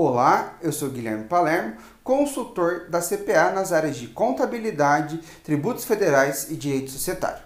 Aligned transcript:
Olá, 0.00 0.56
eu 0.62 0.70
sou 0.70 0.90
Guilherme 0.90 1.24
Palermo, 1.24 1.76
consultor 2.04 2.88
da 2.88 3.00
CPA 3.00 3.50
nas 3.50 3.72
áreas 3.72 3.96
de 3.96 4.06
contabilidade, 4.06 5.18
tributos 5.42 5.84
federais 5.84 6.48
e 6.52 6.54
direito 6.54 6.92
societário. 6.92 7.42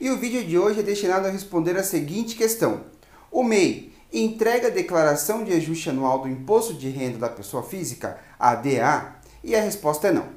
E 0.00 0.08
o 0.08 0.16
vídeo 0.16 0.42
de 0.42 0.56
hoje 0.56 0.80
é 0.80 0.82
destinado 0.82 1.26
a 1.26 1.30
responder 1.30 1.76
a 1.76 1.82
seguinte 1.82 2.36
questão: 2.36 2.84
O 3.30 3.44
MEI 3.44 3.92
entrega 4.10 4.68
a 4.68 4.70
declaração 4.70 5.44
de 5.44 5.52
ajuste 5.52 5.90
anual 5.90 6.20
do 6.20 6.28
imposto 6.30 6.72
de 6.72 6.88
renda 6.88 7.18
da 7.18 7.28
pessoa 7.28 7.62
física, 7.62 8.18
ADA? 8.38 9.16
E 9.44 9.54
a 9.54 9.60
resposta 9.60 10.08
é 10.08 10.12
não. 10.12 10.28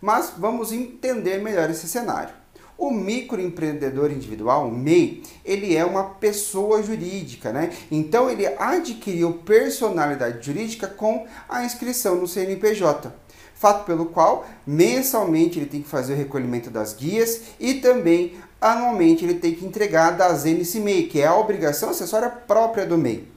Mas 0.00 0.32
vamos 0.36 0.72
entender 0.72 1.38
melhor 1.38 1.70
esse 1.70 1.86
cenário. 1.86 2.34
O 2.76 2.90
microempreendedor 2.90 4.10
individual, 4.10 4.68
o 4.68 4.70
MEI, 4.70 5.22
ele 5.44 5.76
é 5.76 5.84
uma 5.84 6.04
pessoa 6.04 6.82
jurídica, 6.82 7.52
né? 7.52 7.72
Então 7.90 8.28
ele 8.28 8.46
adquiriu 8.46 9.32
personalidade 9.32 10.44
jurídica 10.44 10.86
com 10.88 11.26
a 11.48 11.64
inscrição 11.64 12.16
no 12.16 12.26
CNPJ. 12.26 13.12
Fato 13.54 13.84
pelo 13.84 14.06
qual 14.06 14.46
mensalmente 14.66 15.58
ele 15.58 15.66
tem 15.66 15.82
que 15.82 15.88
fazer 15.88 16.14
o 16.14 16.16
recolhimento 16.16 16.68
das 16.68 16.92
guias 16.92 17.42
e 17.60 17.74
também 17.74 18.34
anualmente 18.60 19.24
ele 19.24 19.34
tem 19.34 19.54
que 19.54 19.64
entregar 19.64 20.10
da 20.10 20.32
ZNC 20.34 20.80
MEI, 20.80 21.06
que 21.06 21.20
é 21.20 21.26
a 21.26 21.36
obrigação 21.36 21.90
acessória 21.90 22.28
própria 22.28 22.84
do 22.84 22.98
MEI. 22.98 23.33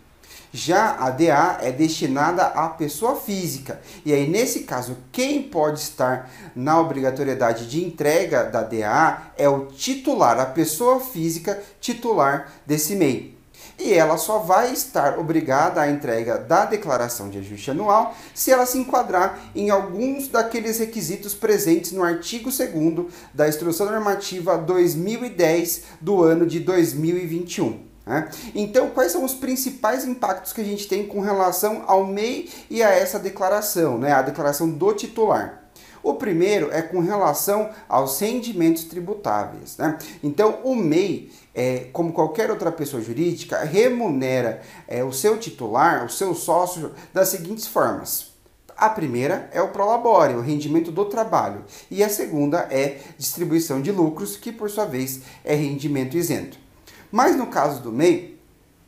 Já 0.54 0.96
a 0.96 1.10
DA 1.10 1.60
é 1.62 1.72
destinada 1.72 2.44
à 2.44 2.70
pessoa 2.70 3.16
física. 3.16 3.80
E 4.06 4.14
aí, 4.14 4.28
nesse 4.28 4.62
caso, 4.62 4.98
quem 5.12 5.44
pode 5.44 5.80
estar 5.80 6.30
na 6.56 6.80
obrigatoriedade 6.80 7.68
de 7.68 7.84
entrega 7.84 8.44
da 8.44 8.64
DA 8.64 9.32
é 9.38 9.48
o 9.50 9.66
titular, 9.66 10.40
a 10.40 10.46
pessoa 10.46 11.00
física 11.00 11.62
titular 11.80 12.52
desse 12.66 12.96
MEI. 12.96 13.38
E 13.80 13.94
ela 13.94 14.18
só 14.18 14.40
vai 14.40 14.74
estar 14.74 15.20
obrigada 15.20 15.82
à 15.82 15.90
entrega 15.90 16.38
da 16.38 16.66
declaração 16.66 17.30
de 17.30 17.38
ajuste 17.38 17.70
anual 17.70 18.16
se 18.34 18.52
ela 18.52 18.66
se 18.66 18.78
enquadrar 18.78 19.40
em 19.56 19.70
alguns 19.70 20.28
daqueles 20.28 20.80
requisitos 20.80 21.36
presentes 21.36 21.92
no 21.92 22.04
artigo 22.04 22.50
2 22.50 23.14
da 23.34 23.48
Instrução 23.48 23.86
Normativa 23.92 24.58
2010 24.58 25.84
do 26.02 26.24
ano 26.24 26.48
de 26.48 26.60
2021. 26.60 27.87
Né? 28.08 28.30
Então, 28.56 28.90
quais 28.90 29.12
são 29.12 29.24
os 29.26 29.34
principais 29.34 30.06
impactos 30.06 30.54
que 30.54 30.62
a 30.62 30.64
gente 30.64 30.88
tem 30.88 31.06
com 31.06 31.20
relação 31.20 31.84
ao 31.86 32.06
MEI 32.06 32.50
e 32.70 32.82
a 32.82 32.90
essa 32.90 33.20
declaração, 33.20 33.98
né? 33.98 34.14
a 34.14 34.22
declaração 34.22 34.70
do 34.70 34.94
titular? 34.94 35.64
O 36.02 36.14
primeiro 36.14 36.72
é 36.72 36.82
com 36.82 37.00
relação 37.02 37.70
aos 37.90 38.18
rendimentos 38.20 38.86
tributáveis. 38.86 39.76
Né? 39.78 39.98
Então, 40.24 40.60
o 40.64 40.74
MEI, 40.74 41.30
é, 41.54 41.90
como 41.92 42.14
qualquer 42.14 42.50
outra 42.50 42.72
pessoa 42.72 43.02
jurídica, 43.02 43.60
remunera 43.60 44.62
é, 44.88 45.04
o 45.04 45.12
seu 45.12 45.38
titular, 45.38 46.06
o 46.06 46.10
seu 46.10 46.34
sócio, 46.34 46.94
das 47.14 47.28
seguintes 47.28 47.68
formas. 47.68 48.32
A 48.78 48.90
primeira 48.90 49.50
é 49.52 49.62
o 49.62 49.70
prolabore, 49.70 50.36
o 50.36 50.42
rendimento 50.42 50.92
do 50.92 51.06
trabalho, 51.06 51.66
e 51.90 52.04
a 52.04 52.10
segunda 52.10 52.68
é 52.70 53.00
distribuição 53.18 53.82
de 53.82 53.92
lucros, 53.92 54.38
que 54.38 54.52
por 54.52 54.70
sua 54.70 54.86
vez 54.86 55.22
é 55.44 55.56
rendimento 55.56 56.16
isento. 56.16 56.67
Mas 57.12 57.36
no 57.36 57.48
caso 57.48 57.82
do 57.82 57.92
MEI, 57.92 58.37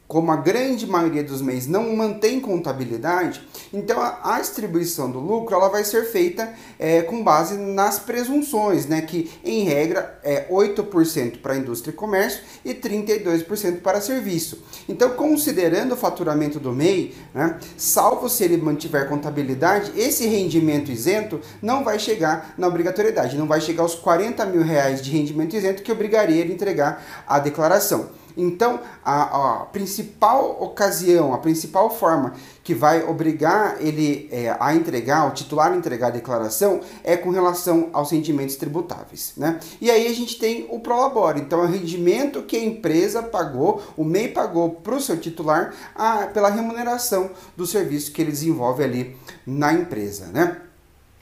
como 0.10 0.32
a 0.32 0.38
grande 0.38 0.88
maioria 0.88 1.24
dos 1.24 1.40
MEIs 1.40 1.68
não 1.68 1.96
mantém 1.96 2.40
contabilidade, 2.40 3.48
então 3.72 4.02
a, 4.02 4.38
a 4.38 4.42
distribuição 4.42 5.12
do 5.12 5.20
lucro 5.20 5.54
ela 5.54 5.70
vai 5.70 5.84
ser 5.84 6.04
feita 6.06 6.52
é, 6.80 7.04
com 7.04 7.24
base 7.24 7.56
nas 7.56 8.00
presunções, 8.00 8.88
né, 8.88 9.04
que 9.04 9.32
em 9.46 9.66
regra 9.66 10.20
é 10.24 10.48
8% 10.50 11.42
para 11.42 11.56
indústria 11.56 11.92
e 11.92 11.94
comércio 11.94 12.42
e 12.66 12.74
32% 12.74 13.82
para 13.82 14.02
serviço. 14.02 14.64
Então, 14.90 15.12
considerando 15.12 15.92
o 15.92 15.98
faturamento 15.98 16.60
do 16.60 16.72
MEI, 16.72 17.16
né, 17.32 17.60
salvo 17.78 18.28
se 18.28 18.44
ele 18.44 18.58
mantiver 18.58 19.08
contabilidade, 19.08 19.92
esse 19.96 20.26
rendimento 20.26 20.92
isento 20.92 21.40
não 21.62 21.84
vai 21.84 22.00
chegar 22.00 22.56
na 22.58 22.68
obrigatoriedade, 22.68 23.38
não 23.38 23.46
vai 23.46 23.62
chegar 23.62 23.84
aos 23.84 23.94
40 23.94 24.44
mil 24.48 24.64
reais 24.64 25.04
de 25.04 25.12
rendimento 25.12 25.56
isento 25.56 25.84
que 25.84 25.92
obrigaria 25.92 26.42
ele 26.42 26.52
a 26.52 26.56
entregar 26.56 27.24
a 27.28 27.38
declaração. 27.38 28.18
Então, 28.36 28.80
a, 29.04 29.62
a, 29.62 29.66
principal 29.66 30.62
ocasião, 30.62 31.34
a 31.34 31.38
principal 31.38 31.90
forma 31.90 32.34
que 32.64 32.74
vai 32.74 33.04
obrigar 33.04 33.78
ele 33.80 34.30
é, 34.32 34.56
a 34.60 34.76
entregar, 34.76 35.28
o 35.28 35.32
titular 35.32 35.72
a 35.72 35.76
entregar 35.76 36.08
a 36.08 36.12
declaração, 36.12 36.82
é 37.04 37.18
com 37.18 37.30
relação 37.30 37.90
aos 37.94 38.12
rendimentos 38.12 38.56
tributáveis. 38.56 39.34
Né? 39.36 39.60
E 39.82 39.90
aí 39.90 40.08
a 40.08 40.14
gente 40.14 40.38
tem 40.38 40.68
o 40.70 40.80
Prolabore. 40.80 41.42
Então, 41.42 41.62
é 41.62 41.64
o 41.64 41.68
rendimento 41.68 42.44
que 42.44 42.56
a 42.56 42.64
empresa 42.64 43.24
pagou, 43.24 43.82
o 43.98 44.04
MEI 44.04 44.30
pagou 44.30 44.70
para 44.70 44.96
o 44.96 45.02
seu 45.02 45.18
titular 45.18 45.74
a, 45.96 46.28
pela 46.28 46.50
remuneração 46.50 47.32
do 47.58 47.66
serviço 47.66 48.12
que 48.12 48.22
ele 48.22 48.32
desenvolve 48.32 48.84
ali 48.84 49.18
na 49.46 49.74
empresa. 49.74 50.28
Né? 50.28 50.69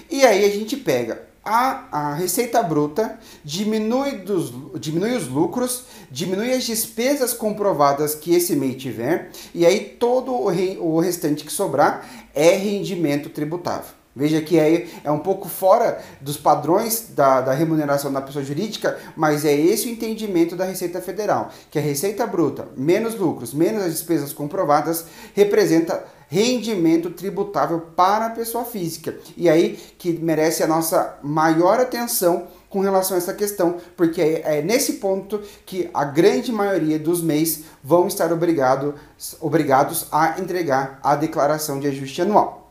E 0.10 0.24
aí 0.24 0.46
a 0.46 0.50
gente 0.50 0.78
pega 0.78 1.28
a, 1.44 1.88
a 1.92 2.14
receita 2.14 2.64
bruta, 2.64 3.20
diminui, 3.44 4.12
dos, 4.20 4.54
diminui 4.80 5.14
os 5.16 5.28
lucros, 5.28 5.84
diminui 6.10 6.54
as 6.54 6.64
despesas 6.64 7.34
comprovadas 7.34 8.16
que 8.16 8.34
esse 8.34 8.56
MEI 8.56 8.76
tiver, 8.76 9.32
e 9.54 9.66
aí 9.66 9.82
todo 10.00 10.34
o, 10.34 10.48
re, 10.48 10.78
o 10.80 11.00
restante 11.02 11.44
que 11.44 11.52
sobrar 11.52 12.08
é 12.34 12.56
rendimento 12.56 13.30
tributável. 13.30 13.99
Veja 14.16 14.42
que 14.42 14.60
aí 14.60 14.90
é 15.04 15.12
um 15.12 15.20
pouco 15.20 15.48
fora 15.48 16.02
dos 16.20 16.36
padrões 16.36 17.10
da, 17.16 17.42
da 17.42 17.54
remuneração 17.54 18.12
da 18.12 18.22
pessoa 18.22 18.44
jurídica, 18.44 18.98
mas 19.16 19.46
é 19.46 19.54
esse 19.54 19.88
o 19.88 19.92
entendimento 19.92 20.56
da 20.56 20.66
Receita 20.66 21.00
Federal, 21.00 21.52
que 21.70 21.78
a 21.78 21.82
receita 21.82 22.26
bruta, 22.26 22.68
menos 22.76 23.16
lucros, 23.16 23.54
menos 23.54 23.84
as 23.84 23.94
despesas 23.94 24.34
comprovadas, 24.34 25.06
representa 25.36 26.04
rendimento 26.28 27.10
tributável 27.10 27.80
para 27.96 28.28
a 28.28 28.30
pessoa 28.30 28.64
física. 28.64 29.16
E 29.36 29.50
aí 29.50 29.80
que 29.98 30.14
merece 30.14 30.64
a 30.64 30.68
nossa 30.68 31.18
maior 31.24 31.80
atenção 31.80 32.48
com 32.70 32.82
relação 32.82 33.16
a 33.16 33.18
essa 33.18 33.34
questão, 33.34 33.78
porque 33.98 34.22
é, 34.22 34.60
é 34.60 34.62
nesse 34.62 34.94
ponto 34.94 35.42
que 35.66 35.90
a 35.94 36.04
grande 36.04 36.52
maioria 36.52 37.00
dos 37.00 37.22
MEIs 37.22 37.64
vão 37.84 38.08
estar 38.08 38.32
obrigado, 38.32 38.94
obrigados 39.40 40.08
a 40.12 40.40
entregar 40.40 41.00
a 41.04 41.16
declaração 41.16 41.80
de 41.80 41.88
ajuste 41.88 42.22
anual. 42.22 42.69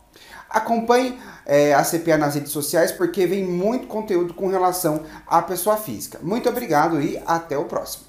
Acompanhe 0.48 1.18
é, 1.44 1.74
a 1.74 1.82
CPA 1.82 2.16
nas 2.16 2.34
redes 2.34 2.52
sociais 2.52 2.92
porque 2.92 3.26
vem 3.26 3.44
muito 3.44 3.86
conteúdo 3.86 4.34
com 4.34 4.48
relação 4.48 5.02
à 5.26 5.42
pessoa 5.42 5.76
física. 5.76 6.18
Muito 6.22 6.48
obrigado 6.48 7.00
e 7.00 7.20
até 7.26 7.56
o 7.56 7.64
próximo. 7.64 8.07